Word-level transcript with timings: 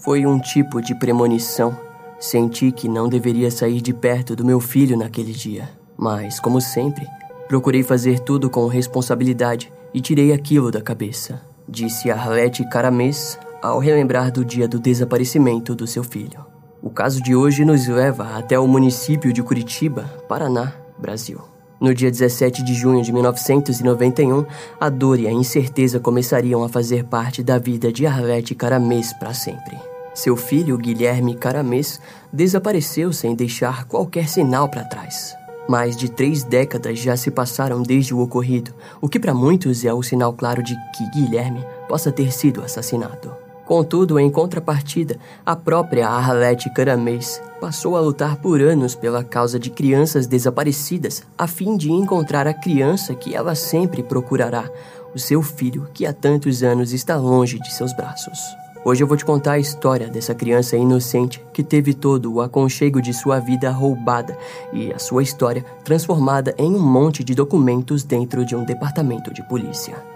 Foi 0.00 0.24
um 0.26 0.38
tipo 0.38 0.80
de 0.80 0.94
premonição. 0.94 1.76
Senti 2.18 2.70
que 2.72 2.88
não 2.88 3.08
deveria 3.08 3.50
sair 3.50 3.80
de 3.80 3.92
perto 3.92 4.36
do 4.36 4.44
meu 4.44 4.60
filho 4.60 4.96
naquele 4.96 5.32
dia. 5.32 5.68
Mas, 5.96 6.38
como 6.38 6.60
sempre, 6.60 7.06
procurei 7.48 7.82
fazer 7.82 8.20
tudo 8.20 8.48
com 8.48 8.66
responsabilidade 8.66 9.72
e 9.92 10.00
tirei 10.00 10.32
aquilo 10.32 10.70
da 10.70 10.80
cabeça, 10.80 11.40
disse 11.68 12.10
Arlete 12.10 12.68
Caramês 12.68 13.38
ao 13.62 13.78
relembrar 13.78 14.30
do 14.30 14.44
dia 14.44 14.68
do 14.68 14.78
desaparecimento 14.78 15.74
do 15.74 15.86
seu 15.86 16.04
filho. 16.04 16.44
O 16.82 16.90
caso 16.90 17.22
de 17.22 17.34
hoje 17.34 17.64
nos 17.64 17.88
leva 17.88 18.36
até 18.36 18.58
o 18.58 18.66
município 18.68 19.32
de 19.32 19.42
Curitiba, 19.42 20.04
Paraná, 20.28 20.72
Brasil. 20.98 21.55
No 21.78 21.94
dia 21.94 22.10
17 22.10 22.62
de 22.62 22.74
junho 22.74 23.02
de 23.02 23.12
1991, 23.12 24.46
a 24.80 24.88
dor 24.88 25.20
e 25.20 25.26
a 25.26 25.32
incerteza 25.32 26.00
começariam 26.00 26.64
a 26.64 26.68
fazer 26.68 27.04
parte 27.04 27.42
da 27.42 27.58
vida 27.58 27.92
de 27.92 28.06
Arlete 28.06 28.54
Caramês 28.54 29.12
para 29.12 29.34
sempre. 29.34 29.76
Seu 30.14 30.34
filho, 30.36 30.78
Guilherme 30.78 31.34
Caramês, 31.34 32.00
desapareceu 32.32 33.12
sem 33.12 33.34
deixar 33.34 33.84
qualquer 33.84 34.26
sinal 34.26 34.70
para 34.70 34.84
trás. 34.84 35.36
Mais 35.68 35.94
de 35.96 36.10
três 36.10 36.42
décadas 36.42 36.98
já 36.98 37.16
se 37.16 37.30
passaram 37.30 37.82
desde 37.82 38.14
o 38.14 38.20
ocorrido, 38.20 38.72
o 39.00 39.08
que 39.08 39.20
para 39.20 39.34
muitos 39.34 39.84
é 39.84 39.92
o 39.92 40.02
sinal 40.02 40.32
claro 40.32 40.62
de 40.62 40.74
que 40.96 41.10
Guilherme 41.10 41.62
possa 41.86 42.10
ter 42.10 42.32
sido 42.32 42.62
assassinado. 42.62 43.45
Contudo, 43.66 44.16
em 44.20 44.30
contrapartida, 44.30 45.18
a 45.44 45.56
própria 45.56 46.08
Arlete 46.08 46.72
Caramês 46.72 47.42
passou 47.60 47.96
a 47.96 48.00
lutar 48.00 48.36
por 48.36 48.60
anos 48.60 48.94
pela 48.94 49.24
causa 49.24 49.58
de 49.58 49.70
crianças 49.70 50.28
desaparecidas, 50.28 51.24
a 51.36 51.48
fim 51.48 51.76
de 51.76 51.90
encontrar 51.90 52.46
a 52.46 52.54
criança 52.54 53.12
que 53.12 53.34
ela 53.34 53.56
sempre 53.56 54.04
procurará, 54.04 54.70
o 55.12 55.18
seu 55.18 55.42
filho 55.42 55.88
que 55.92 56.06
há 56.06 56.12
tantos 56.12 56.62
anos 56.62 56.92
está 56.92 57.16
longe 57.16 57.58
de 57.58 57.74
seus 57.74 57.92
braços. 57.92 58.38
Hoje 58.84 59.02
eu 59.02 59.06
vou 59.08 59.16
te 59.16 59.24
contar 59.24 59.54
a 59.54 59.58
história 59.58 60.06
dessa 60.06 60.32
criança 60.32 60.76
inocente 60.76 61.42
que 61.52 61.64
teve 61.64 61.92
todo 61.92 62.32
o 62.32 62.40
aconchego 62.40 63.02
de 63.02 63.12
sua 63.12 63.40
vida 63.40 63.68
roubada 63.72 64.38
e 64.72 64.92
a 64.92 64.98
sua 65.00 65.24
história 65.24 65.64
transformada 65.82 66.54
em 66.56 66.72
um 66.72 66.78
monte 66.86 67.24
de 67.24 67.34
documentos 67.34 68.04
dentro 68.04 68.44
de 68.44 68.54
um 68.54 68.64
departamento 68.64 69.34
de 69.34 69.42
polícia. 69.48 70.15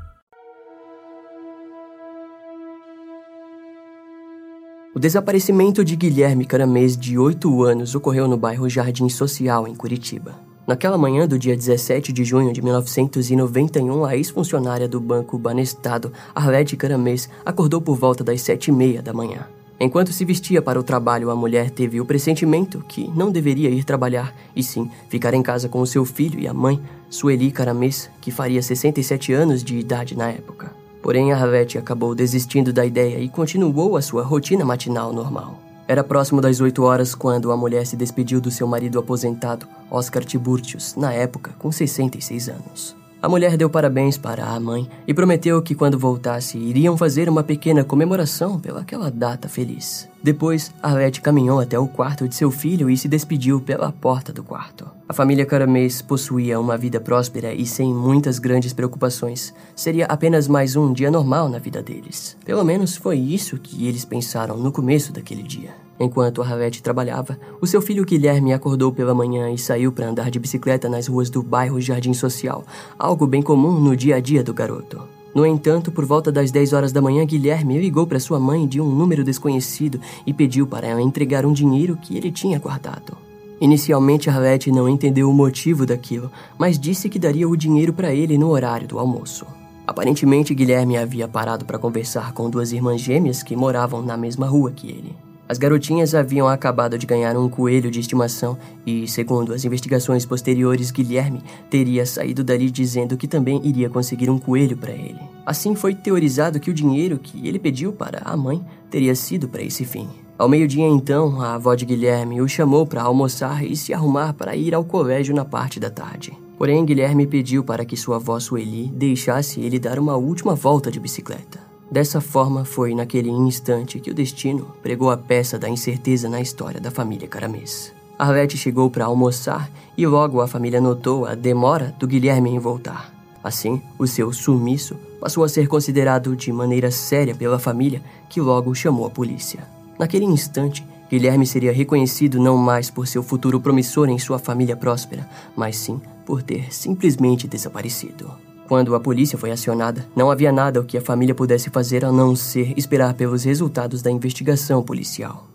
O 4.93 4.99
desaparecimento 4.99 5.85
de 5.85 5.95
Guilherme 5.95 6.43
Caramês, 6.43 6.97
de 6.97 7.17
8 7.17 7.63
anos, 7.63 7.95
ocorreu 7.95 8.27
no 8.27 8.35
bairro 8.35 8.67
Jardim 8.67 9.07
Social, 9.07 9.65
em 9.65 9.73
Curitiba. 9.73 10.35
Naquela 10.67 10.97
manhã 10.97 11.25
do 11.25 11.39
dia 11.39 11.55
17 11.55 12.11
de 12.11 12.25
junho 12.25 12.51
de 12.51 12.61
1991, 12.61 14.03
a 14.03 14.17
ex-funcionária 14.17 14.89
do 14.89 14.99
Banco 14.99 15.37
Banestado, 15.37 16.11
Arlete 16.35 16.75
Caramês, 16.75 17.29
acordou 17.45 17.79
por 17.79 17.95
volta 17.95 18.21
das 18.21 18.41
sete 18.41 18.67
e 18.67 18.73
meia 18.73 19.01
da 19.01 19.13
manhã. 19.13 19.47
Enquanto 19.79 20.11
se 20.11 20.25
vestia 20.25 20.61
para 20.61 20.77
o 20.77 20.83
trabalho, 20.83 21.31
a 21.31 21.35
mulher 21.37 21.71
teve 21.71 22.01
o 22.01 22.05
pressentimento 22.05 22.83
que 22.85 23.09
não 23.15 23.31
deveria 23.31 23.69
ir 23.69 23.85
trabalhar, 23.85 24.35
e 24.53 24.61
sim 24.61 24.91
ficar 25.07 25.33
em 25.33 25.41
casa 25.41 25.69
com 25.69 25.79
o 25.79 25.87
seu 25.87 26.03
filho 26.03 26.37
e 26.37 26.49
a 26.49 26.53
mãe, 26.53 26.81
Sueli 27.09 27.49
Caramês, 27.49 28.09
que 28.19 28.29
faria 28.29 28.61
67 28.61 29.31
anos 29.31 29.63
de 29.63 29.77
idade 29.77 30.17
na 30.17 30.29
época. 30.29 30.80
Porém, 31.01 31.31
Arlete 31.31 31.77
acabou 31.77 32.13
desistindo 32.13 32.71
da 32.71 32.85
ideia 32.85 33.19
e 33.19 33.27
continuou 33.27 33.97
a 33.97 34.01
sua 34.01 34.23
rotina 34.23 34.63
matinal 34.63 35.11
normal. 35.11 35.59
Era 35.87 36.03
próximo 36.03 36.39
das 36.39 36.61
8 36.61 36.83
horas 36.83 37.15
quando 37.15 37.51
a 37.51 37.57
mulher 37.57 37.85
se 37.85 37.97
despediu 37.97 38.39
do 38.39 38.51
seu 38.51 38.67
marido 38.67 38.99
aposentado, 38.99 39.67
Oscar 39.89 40.23
Tiburtius, 40.23 40.95
na 40.95 41.11
época 41.11 41.51
com 41.57 41.71
66 41.71 42.49
anos. 42.49 42.95
A 43.21 43.29
mulher 43.29 43.57
deu 43.57 43.69
parabéns 43.69 44.17
para 44.17 44.45
a 44.45 44.59
mãe 44.59 44.89
e 45.07 45.13
prometeu 45.13 45.61
que 45.61 45.75
quando 45.75 45.99
voltasse 45.99 46.57
iriam 46.57 46.97
fazer 46.97 47.29
uma 47.29 47.43
pequena 47.43 47.83
comemoração 47.83 48.59
pelaquela 48.59 49.11
data 49.11 49.47
feliz. 49.47 50.10
Depois, 50.23 50.71
Arlete 50.83 51.19
caminhou 51.19 51.59
até 51.59 51.79
o 51.79 51.87
quarto 51.87 52.27
de 52.27 52.35
seu 52.35 52.51
filho 52.51 52.89
e 52.89 52.97
se 52.97 53.07
despediu 53.07 53.59
pela 53.59 53.91
porta 53.91 54.31
do 54.31 54.43
quarto. 54.43 54.87
A 55.09 55.13
família 55.13 55.45
Caramês 55.47 56.01
possuía 56.01 56.59
uma 56.59 56.77
vida 56.77 56.99
próspera 56.99 57.53
e 57.53 57.65
sem 57.65 57.91
muitas 57.91 58.37
grandes 58.37 58.71
preocupações. 58.71 59.51
Seria 59.75 60.05
apenas 60.05 60.47
mais 60.47 60.75
um 60.75 60.93
dia 60.93 61.09
normal 61.09 61.49
na 61.49 61.57
vida 61.57 61.81
deles. 61.81 62.37
Pelo 62.45 62.63
menos 62.63 62.95
foi 62.95 63.17
isso 63.17 63.57
que 63.57 63.87
eles 63.87 64.05
pensaram 64.05 64.57
no 64.57 64.71
começo 64.71 65.11
daquele 65.11 65.41
dia. 65.41 65.71
Enquanto 65.99 66.41
a 66.41 66.45
Ravete 66.45 66.83
trabalhava, 66.83 67.37
o 67.59 67.65
seu 67.65 67.81
filho 67.81 68.05
Guilherme 68.05 68.53
acordou 68.53 68.91
pela 68.91 69.15
manhã 69.15 69.49
e 69.51 69.57
saiu 69.57 69.91
para 69.91 70.07
andar 70.07 70.29
de 70.29 70.39
bicicleta 70.39 70.87
nas 70.87 71.07
ruas 71.07 71.29
do 71.29 71.41
bairro 71.41 71.81
Jardim 71.81 72.13
Social, 72.13 72.63
algo 72.97 73.25
bem 73.25 73.41
comum 73.41 73.79
no 73.79 73.95
dia 73.95 74.17
a 74.17 74.19
dia 74.19 74.43
do 74.43 74.53
garoto. 74.53 75.20
No 75.33 75.45
entanto, 75.45 75.91
por 75.91 76.05
volta 76.05 76.31
das 76.31 76.51
10 76.51 76.73
horas 76.73 76.91
da 76.91 77.01
manhã, 77.01 77.25
Guilherme 77.25 77.79
ligou 77.79 78.05
para 78.05 78.19
sua 78.19 78.39
mãe 78.39 78.67
de 78.67 78.81
um 78.81 78.89
número 78.89 79.23
desconhecido 79.23 79.99
e 80.25 80.33
pediu 80.33 80.67
para 80.67 80.87
ela 80.87 81.01
entregar 81.01 81.45
um 81.45 81.53
dinheiro 81.53 81.97
que 81.97 82.17
ele 82.17 82.31
tinha 82.31 82.59
guardado. 82.59 83.17
Inicialmente, 83.61 84.29
Arlete 84.29 84.71
não 84.71 84.89
entendeu 84.89 85.29
o 85.29 85.33
motivo 85.33 85.85
daquilo, 85.85 86.31
mas 86.57 86.79
disse 86.79 87.07
que 87.07 87.19
daria 87.19 87.47
o 87.47 87.55
dinheiro 87.55 87.93
para 87.93 88.13
ele 88.13 88.37
no 88.37 88.49
horário 88.49 88.87
do 88.87 88.99
almoço. 88.99 89.45
Aparentemente, 89.85 90.53
Guilherme 90.53 90.97
havia 90.97 91.27
parado 91.27 91.63
para 91.63 91.79
conversar 91.79 92.33
com 92.33 92.49
duas 92.49 92.71
irmãs 92.71 92.99
gêmeas 92.99 93.43
que 93.43 93.55
moravam 93.55 94.01
na 94.01 94.17
mesma 94.17 94.47
rua 94.47 94.71
que 94.71 94.87
ele. 94.87 95.15
As 95.51 95.57
garotinhas 95.57 96.15
haviam 96.15 96.47
acabado 96.47 96.97
de 96.97 97.05
ganhar 97.05 97.35
um 97.35 97.49
coelho 97.49 97.91
de 97.91 97.99
estimação 97.99 98.57
e, 98.85 99.05
segundo 99.05 99.53
as 99.53 99.65
investigações 99.65 100.25
posteriores, 100.25 100.91
Guilherme 100.91 101.43
teria 101.69 102.05
saído 102.05 102.41
dali 102.41 102.71
dizendo 102.71 103.17
que 103.17 103.27
também 103.27 103.59
iria 103.61 103.89
conseguir 103.89 104.29
um 104.29 104.39
coelho 104.39 104.77
para 104.77 104.93
ele. 104.93 105.19
Assim 105.45 105.75
foi 105.75 105.93
teorizado 105.93 106.57
que 106.57 106.71
o 106.71 106.73
dinheiro 106.73 107.19
que 107.19 107.45
ele 107.45 107.59
pediu 107.59 107.91
para 107.91 108.19
a 108.23 108.37
mãe 108.37 108.65
teria 108.89 109.13
sido 109.13 109.49
para 109.49 109.61
esse 109.61 109.83
fim. 109.83 110.07
Ao 110.37 110.47
meio-dia, 110.47 110.87
então, 110.87 111.41
a 111.41 111.55
avó 111.55 111.75
de 111.75 111.83
Guilherme 111.83 112.39
o 112.39 112.47
chamou 112.47 112.87
para 112.87 113.03
almoçar 113.03 113.61
e 113.61 113.75
se 113.75 113.93
arrumar 113.93 114.33
para 114.33 114.55
ir 114.55 114.73
ao 114.73 114.85
colégio 114.85 115.35
na 115.35 115.43
parte 115.43 115.81
da 115.81 115.89
tarde. 115.89 116.31
Porém, 116.57 116.85
Guilherme 116.85 117.27
pediu 117.27 117.61
para 117.61 117.83
que 117.83 117.97
sua 117.97 118.15
avó 118.15 118.39
Sueli 118.39 118.87
deixasse 118.87 119.59
ele 119.59 119.77
dar 119.77 119.99
uma 119.99 120.15
última 120.15 120.55
volta 120.55 120.89
de 120.89 120.97
bicicleta. 120.97 121.70
Dessa 121.91 122.21
forma, 122.21 122.63
foi 122.63 122.95
naquele 122.95 123.29
instante 123.29 123.99
que 123.99 124.09
o 124.09 124.13
destino 124.13 124.67
pregou 124.81 125.11
a 125.11 125.17
peça 125.17 125.59
da 125.59 125.67
incerteza 125.67 126.29
na 126.29 126.39
história 126.39 126.79
da 126.79 126.89
família 126.89 127.27
Caramês. 127.27 127.93
Arlete 128.17 128.57
chegou 128.57 128.89
para 128.89 129.03
almoçar 129.03 129.69
e 129.97 130.07
logo 130.07 130.39
a 130.39 130.47
família 130.47 130.79
notou 130.79 131.25
a 131.25 131.35
demora 131.35 131.93
do 131.99 132.07
Guilherme 132.07 132.49
em 132.49 132.59
voltar. 132.59 133.11
Assim, 133.43 133.81
o 133.99 134.07
seu 134.07 134.31
sumiço 134.31 134.95
passou 135.19 135.43
a 135.43 135.49
ser 135.49 135.67
considerado 135.67 136.33
de 136.33 136.53
maneira 136.53 136.89
séria 136.91 137.35
pela 137.35 137.59
família, 137.59 138.01
que 138.29 138.39
logo 138.39 138.73
chamou 138.73 139.05
a 139.05 139.09
polícia. 139.09 139.67
Naquele 139.99 140.25
instante, 140.25 140.87
Guilherme 141.09 141.45
seria 141.45 141.73
reconhecido 141.73 142.39
não 142.39 142.55
mais 142.55 142.89
por 142.89 143.05
seu 143.05 143.21
futuro 143.21 143.59
promissor 143.59 144.07
em 144.07 144.17
sua 144.17 144.39
família 144.39 144.77
próspera, 144.77 145.27
mas 145.57 145.75
sim 145.75 145.99
por 146.25 146.41
ter 146.41 146.73
simplesmente 146.73 147.49
desaparecido. 147.49 148.31
Quando 148.71 148.95
a 148.95 149.01
polícia 149.01 149.37
foi 149.37 149.51
acionada, 149.51 150.07
não 150.15 150.31
havia 150.31 150.49
nada 150.49 150.79
o 150.79 150.85
que 150.85 150.97
a 150.97 151.01
família 151.01 151.35
pudesse 151.35 151.69
fazer 151.69 152.05
a 152.05 152.09
não 152.09 152.37
ser 152.37 152.73
esperar 152.77 153.13
pelos 153.15 153.43
resultados 153.43 154.01
da 154.01 154.09
investigação 154.09 154.81
policial. 154.81 155.45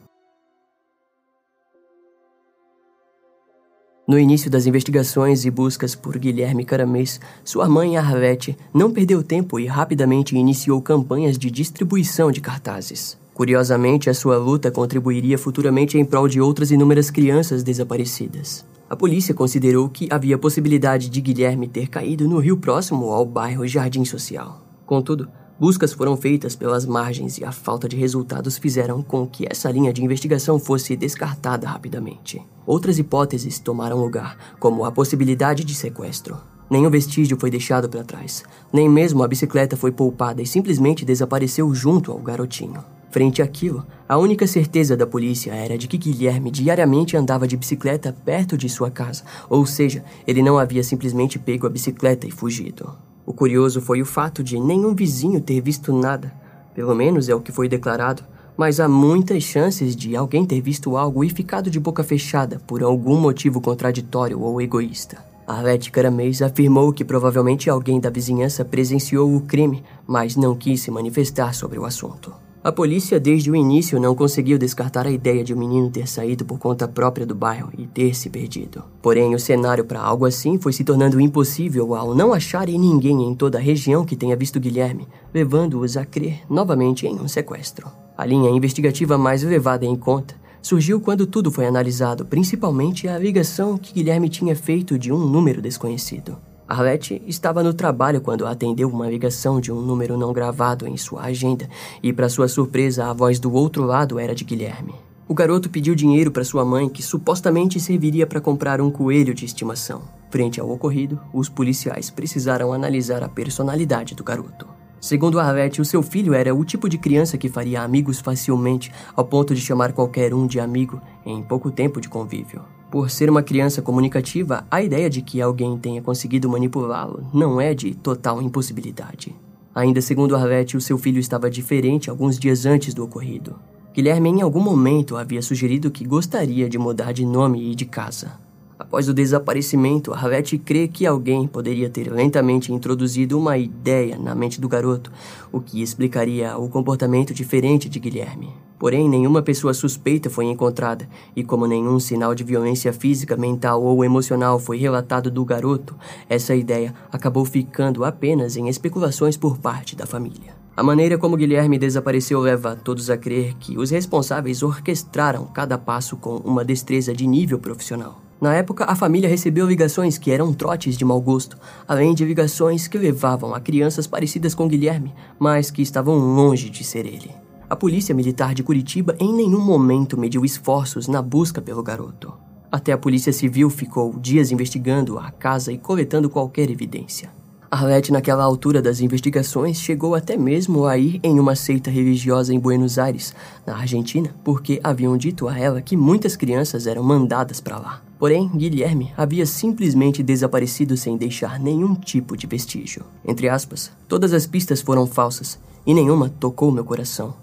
No 4.06 4.18
início 4.18 4.50
das 4.50 4.66
investigações 4.66 5.46
e 5.46 5.50
buscas 5.50 5.94
por 5.94 6.18
Guilherme 6.18 6.62
Caramês, 6.62 7.18
sua 7.42 7.66
mãe 7.66 7.96
Arlete 7.96 8.54
não 8.74 8.92
perdeu 8.92 9.22
tempo 9.22 9.58
e 9.58 9.64
rapidamente 9.64 10.36
iniciou 10.36 10.82
campanhas 10.82 11.38
de 11.38 11.50
distribuição 11.50 12.30
de 12.30 12.42
cartazes. 12.42 13.16
Curiosamente, 13.32 14.10
a 14.10 14.14
sua 14.14 14.36
luta 14.36 14.70
contribuiria 14.70 15.38
futuramente 15.38 15.96
em 15.96 16.04
prol 16.04 16.28
de 16.28 16.38
outras 16.38 16.70
inúmeras 16.70 17.10
crianças 17.10 17.62
desaparecidas. 17.62 18.62
A 18.88 18.94
polícia 18.94 19.34
considerou 19.34 19.88
que 19.88 20.06
havia 20.12 20.38
possibilidade 20.38 21.10
de 21.10 21.20
Guilherme 21.20 21.66
ter 21.66 21.88
caído 21.88 22.28
no 22.28 22.38
rio 22.38 22.56
próximo 22.56 23.10
ao 23.10 23.26
bairro 23.26 23.66
Jardim 23.66 24.04
Social. 24.04 24.62
Contudo, 24.86 25.28
buscas 25.58 25.92
foram 25.92 26.16
feitas 26.16 26.54
pelas 26.54 26.86
margens 26.86 27.36
e 27.38 27.44
a 27.44 27.50
falta 27.50 27.88
de 27.88 27.96
resultados 27.96 28.56
fizeram 28.56 29.02
com 29.02 29.26
que 29.26 29.44
essa 29.50 29.72
linha 29.72 29.92
de 29.92 30.04
investigação 30.04 30.56
fosse 30.60 30.94
descartada 30.94 31.66
rapidamente. 31.66 32.40
Outras 32.64 32.96
hipóteses 32.96 33.58
tomaram 33.58 33.98
lugar, 33.98 34.54
como 34.60 34.84
a 34.84 34.92
possibilidade 34.92 35.64
de 35.64 35.74
sequestro. 35.74 36.38
Nenhum 36.70 36.90
vestígio 36.90 37.36
foi 37.40 37.50
deixado 37.50 37.88
para 37.88 38.04
trás, 38.04 38.44
nem 38.72 38.88
mesmo 38.88 39.24
a 39.24 39.28
bicicleta 39.28 39.76
foi 39.76 39.90
poupada 39.90 40.40
e 40.40 40.46
simplesmente 40.46 41.04
desapareceu 41.04 41.74
junto 41.74 42.12
ao 42.12 42.18
garotinho. 42.18 42.84
Frente 43.16 43.40
àquilo, 43.40 43.82
a 44.06 44.18
única 44.18 44.46
certeza 44.46 44.94
da 44.94 45.06
polícia 45.06 45.50
era 45.50 45.78
de 45.78 45.88
que 45.88 45.96
Guilherme 45.96 46.50
diariamente 46.50 47.16
andava 47.16 47.48
de 47.48 47.56
bicicleta 47.56 48.12
perto 48.12 48.58
de 48.58 48.68
sua 48.68 48.90
casa, 48.90 49.24
ou 49.48 49.64
seja, 49.64 50.04
ele 50.26 50.42
não 50.42 50.58
havia 50.58 50.84
simplesmente 50.84 51.38
pego 51.38 51.66
a 51.66 51.70
bicicleta 51.70 52.26
e 52.26 52.30
fugido. 52.30 52.92
O 53.24 53.32
curioso 53.32 53.80
foi 53.80 54.02
o 54.02 54.04
fato 54.04 54.44
de 54.44 54.60
nenhum 54.60 54.94
vizinho 54.94 55.40
ter 55.40 55.62
visto 55.62 55.94
nada, 55.94 56.30
pelo 56.74 56.94
menos 56.94 57.26
é 57.30 57.34
o 57.34 57.40
que 57.40 57.50
foi 57.50 57.70
declarado, 57.70 58.22
mas 58.54 58.80
há 58.80 58.86
muitas 58.86 59.42
chances 59.44 59.96
de 59.96 60.14
alguém 60.14 60.44
ter 60.44 60.60
visto 60.60 60.94
algo 60.94 61.24
e 61.24 61.30
ficado 61.30 61.70
de 61.70 61.80
boca 61.80 62.04
fechada 62.04 62.60
por 62.66 62.82
algum 62.82 63.18
motivo 63.18 63.62
contraditório 63.62 64.42
ou 64.42 64.60
egoísta. 64.60 65.24
Arlette 65.46 65.90
Caramês 65.90 66.42
afirmou 66.42 66.92
que 66.92 67.02
provavelmente 67.02 67.70
alguém 67.70 67.98
da 67.98 68.10
vizinhança 68.10 68.62
presenciou 68.62 69.34
o 69.34 69.40
crime, 69.40 69.82
mas 70.06 70.36
não 70.36 70.54
quis 70.54 70.82
se 70.82 70.90
manifestar 70.90 71.54
sobre 71.54 71.78
o 71.78 71.86
assunto. 71.86 72.44
A 72.66 72.72
polícia, 72.72 73.20
desde 73.20 73.48
o 73.48 73.54
início, 73.54 74.00
não 74.00 74.12
conseguiu 74.12 74.58
descartar 74.58 75.06
a 75.06 75.10
ideia 75.12 75.44
de 75.44 75.54
o 75.54 75.56
um 75.56 75.60
menino 75.60 75.88
ter 75.88 76.08
saído 76.08 76.44
por 76.44 76.58
conta 76.58 76.88
própria 76.88 77.24
do 77.24 77.32
bairro 77.32 77.70
e 77.78 77.86
ter 77.86 78.12
se 78.12 78.28
perdido. 78.28 78.82
Porém, 79.00 79.36
o 79.36 79.38
cenário 79.38 79.84
para 79.84 80.00
algo 80.00 80.26
assim 80.26 80.58
foi 80.58 80.72
se 80.72 80.82
tornando 80.82 81.20
impossível 81.20 81.94
ao 81.94 82.12
não 82.12 82.32
acharem 82.32 82.76
ninguém 82.76 83.22
em 83.22 83.36
toda 83.36 83.56
a 83.56 83.60
região 83.60 84.04
que 84.04 84.16
tenha 84.16 84.34
visto 84.34 84.58
Guilherme, 84.58 85.06
levando-os 85.32 85.96
a 85.96 86.04
crer 86.04 86.40
novamente 86.50 87.06
em 87.06 87.14
um 87.20 87.28
sequestro. 87.28 87.86
A 88.18 88.26
linha 88.26 88.50
investigativa 88.50 89.16
mais 89.16 89.44
levada 89.44 89.86
em 89.86 89.94
conta 89.94 90.34
surgiu 90.60 91.00
quando 91.00 91.24
tudo 91.24 91.52
foi 91.52 91.66
analisado, 91.66 92.26
principalmente 92.26 93.06
a 93.06 93.16
ligação 93.16 93.78
que 93.78 93.94
Guilherme 93.94 94.28
tinha 94.28 94.56
feito 94.56 94.98
de 94.98 95.12
um 95.12 95.18
número 95.18 95.62
desconhecido. 95.62 96.36
Arlette 96.68 97.22
estava 97.26 97.62
no 97.62 97.72
trabalho 97.72 98.20
quando 98.20 98.46
atendeu 98.46 98.88
uma 98.88 99.08
ligação 99.08 99.60
de 99.60 99.70
um 99.70 99.80
número 99.80 100.16
não 100.16 100.32
gravado 100.32 100.86
em 100.86 100.96
sua 100.96 101.22
agenda 101.22 101.68
e, 102.02 102.12
para 102.12 102.28
sua 102.28 102.48
surpresa, 102.48 103.06
a 103.06 103.12
voz 103.12 103.38
do 103.38 103.52
outro 103.52 103.84
lado 103.84 104.18
era 104.18 104.34
de 104.34 104.44
Guilherme. 104.44 104.94
O 105.28 105.34
garoto 105.34 105.70
pediu 105.70 105.94
dinheiro 105.94 106.30
para 106.30 106.44
sua 106.44 106.64
mãe, 106.64 106.88
que 106.88 107.02
supostamente 107.02 107.78
serviria 107.78 108.26
para 108.26 108.40
comprar 108.40 108.80
um 108.80 108.90
coelho 108.90 109.34
de 109.34 109.44
estimação. 109.44 110.02
Frente 110.30 110.60
ao 110.60 110.70
ocorrido, 110.70 111.20
os 111.32 111.48
policiais 111.48 112.10
precisaram 112.10 112.72
analisar 112.72 113.22
a 113.22 113.28
personalidade 113.28 114.14
do 114.14 114.24
garoto. 114.24 114.66
Segundo 115.00 115.38
Arlette, 115.38 115.80
o 115.80 115.84
seu 115.84 116.02
filho 116.02 116.34
era 116.34 116.54
o 116.54 116.64
tipo 116.64 116.88
de 116.88 116.98
criança 116.98 117.38
que 117.38 117.48
faria 117.48 117.82
amigos 117.82 118.18
facilmente, 118.18 118.90
ao 119.14 119.24
ponto 119.24 119.54
de 119.54 119.60
chamar 119.60 119.92
qualquer 119.92 120.34
um 120.34 120.46
de 120.46 120.58
amigo 120.58 121.00
em 121.24 121.42
pouco 121.42 121.70
tempo 121.70 122.00
de 122.00 122.08
convívio. 122.08 122.62
Por 122.90 123.10
ser 123.10 123.28
uma 123.28 123.42
criança 123.42 123.82
comunicativa, 123.82 124.64
a 124.70 124.82
ideia 124.82 125.10
de 125.10 125.20
que 125.20 125.40
alguém 125.40 125.76
tenha 125.76 126.00
conseguido 126.00 126.48
manipulá-lo 126.48 127.26
não 127.34 127.60
é 127.60 127.74
de 127.74 127.94
total 127.94 128.40
impossibilidade. 128.40 129.34
Ainda 129.74 130.00
segundo 130.00 130.36
Arlette, 130.36 130.76
o 130.76 130.80
seu 130.80 130.96
filho 130.96 131.18
estava 131.18 131.50
diferente 131.50 132.08
alguns 132.08 132.38
dias 132.38 132.64
antes 132.64 132.94
do 132.94 133.04
ocorrido. 133.04 133.56
Guilherme 133.92 134.30
em 134.30 134.40
algum 134.42 134.60
momento 134.60 135.16
havia 135.16 135.42
sugerido 135.42 135.90
que 135.90 136.06
gostaria 136.06 136.68
de 136.68 136.78
mudar 136.78 137.12
de 137.12 137.26
nome 137.26 137.72
e 137.72 137.74
de 137.74 137.84
casa. 137.84 138.45
Após 138.78 139.08
o 139.08 139.14
desaparecimento, 139.14 140.12
Arlette 140.12 140.58
crê 140.58 140.86
que 140.86 141.06
alguém 141.06 141.46
poderia 141.46 141.88
ter 141.88 142.12
lentamente 142.12 142.72
introduzido 142.72 143.38
uma 143.38 143.56
ideia 143.56 144.18
na 144.18 144.34
mente 144.34 144.60
do 144.60 144.68
garoto, 144.68 145.10
o 145.50 145.60
que 145.60 145.80
explicaria 145.80 146.58
o 146.58 146.68
comportamento 146.68 147.32
diferente 147.32 147.88
de 147.88 147.98
Guilherme. 147.98 148.50
Porém, 148.78 149.08
nenhuma 149.08 149.40
pessoa 149.40 149.72
suspeita 149.72 150.28
foi 150.28 150.44
encontrada, 150.44 151.08
e 151.34 151.42
como 151.42 151.66
nenhum 151.66 151.98
sinal 151.98 152.34
de 152.34 152.44
violência 152.44 152.92
física, 152.92 153.34
mental 153.34 153.82
ou 153.82 154.04
emocional 154.04 154.58
foi 154.58 154.76
relatado 154.76 155.30
do 155.30 155.42
garoto, 155.42 155.96
essa 156.28 156.54
ideia 156.54 156.94
acabou 157.10 157.46
ficando 157.46 158.04
apenas 158.04 158.58
em 158.58 158.68
especulações 158.68 159.38
por 159.38 159.56
parte 159.56 159.96
da 159.96 160.04
família. 160.04 160.54
A 160.76 160.82
maneira 160.82 161.16
como 161.16 161.38
Guilherme 161.38 161.78
desapareceu 161.78 162.38
leva 162.38 162.76
todos 162.76 163.08
a 163.08 163.16
crer 163.16 163.54
que 163.54 163.78
os 163.78 163.90
responsáveis 163.90 164.62
orquestraram 164.62 165.46
cada 165.46 165.78
passo 165.78 166.18
com 166.18 166.36
uma 166.36 166.62
destreza 166.62 167.14
de 167.14 167.26
nível 167.26 167.58
profissional. 167.58 168.25
Na 168.40 168.54
época, 168.54 168.84
a 168.84 168.94
família 168.94 169.28
recebeu 169.28 169.66
ligações 169.66 170.18
que 170.18 170.30
eram 170.30 170.52
trotes 170.52 170.96
de 170.98 171.04
mau 171.04 171.20
gosto, 171.20 171.56
além 171.88 172.14
de 172.14 172.24
ligações 172.24 172.86
que 172.86 172.98
levavam 172.98 173.54
a 173.54 173.60
crianças 173.60 174.06
parecidas 174.06 174.54
com 174.54 174.68
Guilherme, 174.68 175.14
mas 175.38 175.70
que 175.70 175.80
estavam 175.80 176.16
longe 176.18 176.68
de 176.68 176.84
ser 176.84 177.06
ele. 177.06 177.30
A 177.68 177.74
Polícia 177.74 178.14
Militar 178.14 178.54
de 178.54 178.62
Curitiba 178.62 179.16
em 179.18 179.32
nenhum 179.32 179.60
momento 179.60 180.18
mediu 180.18 180.44
esforços 180.44 181.08
na 181.08 181.22
busca 181.22 181.62
pelo 181.62 181.82
garoto. 181.82 182.32
Até 182.70 182.92
a 182.92 182.98
Polícia 182.98 183.32
Civil 183.32 183.70
ficou 183.70 184.14
dias 184.18 184.52
investigando 184.52 185.18
a 185.18 185.30
casa 185.30 185.72
e 185.72 185.78
coletando 185.78 186.28
qualquer 186.28 186.70
evidência. 186.70 187.30
Arlette, 187.70 188.12
naquela 188.12 188.44
altura 188.44 188.80
das 188.80 189.00
investigações, 189.00 189.80
chegou 189.80 190.14
até 190.14 190.36
mesmo 190.36 190.86
a 190.86 190.96
ir 190.96 191.18
em 191.22 191.40
uma 191.40 191.56
seita 191.56 191.90
religiosa 191.90 192.54
em 192.54 192.60
Buenos 192.60 192.98
Aires, 192.98 193.34
na 193.66 193.76
Argentina, 193.76 194.30
porque 194.44 194.78
haviam 194.84 195.16
dito 195.16 195.48
a 195.48 195.58
ela 195.58 195.82
que 195.82 195.96
muitas 195.96 196.36
crianças 196.36 196.86
eram 196.86 197.02
mandadas 197.02 197.60
para 197.60 197.78
lá. 197.78 198.05
Porém, 198.18 198.48
Guilherme 198.48 199.12
havia 199.16 199.44
simplesmente 199.44 200.22
desaparecido 200.22 200.96
sem 200.96 201.16
deixar 201.16 201.60
nenhum 201.60 201.94
tipo 201.94 202.36
de 202.36 202.46
vestígio. 202.46 203.04
Entre 203.24 203.48
aspas, 203.48 203.92
todas 204.08 204.32
as 204.32 204.46
pistas 204.46 204.80
foram 204.80 205.06
falsas 205.06 205.58
e 205.86 205.92
nenhuma 205.92 206.28
tocou 206.28 206.72
meu 206.72 206.84
coração. 206.84 207.34